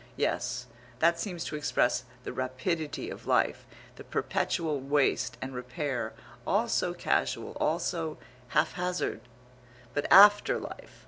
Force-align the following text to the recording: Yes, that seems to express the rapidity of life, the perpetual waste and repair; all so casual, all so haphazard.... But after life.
Yes, 0.17 0.65
that 0.97 1.19
seems 1.19 1.45
to 1.45 1.55
express 1.55 2.05
the 2.23 2.33
rapidity 2.33 3.11
of 3.11 3.27
life, 3.27 3.67
the 3.97 4.03
perpetual 4.03 4.79
waste 4.79 5.37
and 5.43 5.53
repair; 5.53 6.13
all 6.47 6.67
so 6.67 6.95
casual, 6.95 7.51
all 7.61 7.77
so 7.77 8.17
haphazard.... 8.47 9.21
But 9.93 10.11
after 10.11 10.57
life. 10.57 10.99